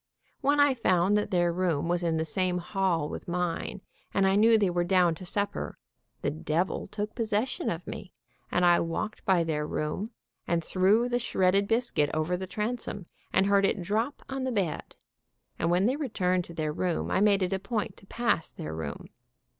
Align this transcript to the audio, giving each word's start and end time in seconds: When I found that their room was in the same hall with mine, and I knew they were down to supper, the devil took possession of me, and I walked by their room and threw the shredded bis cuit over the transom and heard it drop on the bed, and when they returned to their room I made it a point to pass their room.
When 0.39 0.59
I 0.59 0.73
found 0.73 1.15
that 1.15 1.29
their 1.29 1.53
room 1.53 1.87
was 1.87 2.01
in 2.01 2.17
the 2.17 2.25
same 2.25 2.57
hall 2.57 3.07
with 3.07 3.27
mine, 3.27 3.81
and 4.15 4.25
I 4.25 4.35
knew 4.35 4.57
they 4.57 4.67
were 4.71 4.83
down 4.83 5.13
to 5.13 5.25
supper, 5.25 5.77
the 6.23 6.31
devil 6.31 6.87
took 6.87 7.13
possession 7.13 7.69
of 7.69 7.85
me, 7.85 8.11
and 8.51 8.65
I 8.65 8.79
walked 8.79 9.23
by 9.25 9.43
their 9.43 9.67
room 9.67 10.09
and 10.47 10.63
threw 10.63 11.07
the 11.07 11.19
shredded 11.19 11.67
bis 11.67 11.91
cuit 11.91 12.09
over 12.15 12.35
the 12.35 12.47
transom 12.47 13.05
and 13.31 13.45
heard 13.45 13.63
it 13.63 13.79
drop 13.79 14.23
on 14.27 14.43
the 14.43 14.51
bed, 14.51 14.95
and 15.59 15.69
when 15.69 15.85
they 15.85 15.95
returned 15.97 16.45
to 16.45 16.55
their 16.55 16.73
room 16.73 17.11
I 17.11 17.21
made 17.21 17.43
it 17.43 17.53
a 17.53 17.59
point 17.59 17.95
to 17.97 18.07
pass 18.07 18.49
their 18.49 18.73
room. 18.73 19.07